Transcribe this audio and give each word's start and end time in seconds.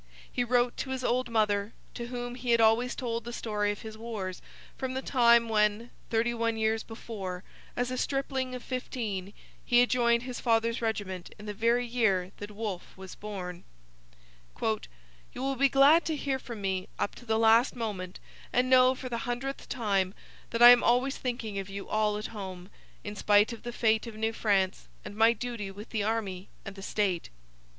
He 0.31 0.43
wrote 0.43 0.75
to 0.77 0.89
his 0.89 1.03
old 1.03 1.29
mother, 1.29 1.73
to 1.93 2.07
whom 2.07 2.33
he 2.33 2.49
had 2.49 2.59
always 2.59 2.95
told 2.95 3.23
the 3.23 3.31
story 3.31 3.71
of 3.71 3.83
his 3.83 3.95
wars, 3.99 4.41
from 4.75 4.95
the 4.95 5.01
time 5.03 5.47
when, 5.47 5.91
thirty 6.09 6.33
one 6.33 6.57
years 6.57 6.81
before, 6.81 7.43
as 7.75 7.91
a 7.91 7.99
stripling 7.99 8.55
of 8.55 8.63
fifteen, 8.63 9.31
he 9.63 9.79
had 9.79 9.91
joined 9.91 10.23
his 10.23 10.39
father's 10.39 10.81
regiment 10.81 11.31
in 11.37 11.45
the 11.45 11.53
very 11.53 11.85
year 11.85 12.31
that 12.37 12.49
Wolfe 12.49 12.97
was 12.97 13.13
born: 13.13 13.63
'You 14.59 14.79
will 15.43 15.55
be 15.55 15.69
glad 15.69 16.03
to 16.05 16.15
hear 16.15 16.39
from 16.39 16.61
me 16.61 16.87
up 16.97 17.13
to 17.13 17.25
the 17.27 17.37
last 17.37 17.75
moment 17.75 18.19
and 18.51 18.71
know, 18.71 18.95
for 18.95 19.07
the 19.07 19.19
hundredth 19.29 19.69
time, 19.69 20.15
that 20.49 20.63
I 20.63 20.71
am 20.71 20.83
always 20.83 21.17
thinking 21.19 21.59
of 21.59 21.69
you 21.69 21.87
all 21.87 22.17
at 22.17 22.25
home, 22.33 22.71
in 23.03 23.15
spite 23.15 23.53
of 23.53 23.61
the 23.61 23.71
fate 23.71 24.07
of 24.07 24.15
New 24.15 24.33
France 24.33 24.87
and 25.05 25.15
my 25.15 25.31
duty 25.31 25.69
with 25.69 25.89
the 25.91 26.01
army 26.01 26.49
and 26.65 26.73
the 26.75 26.81
state. 26.81 27.29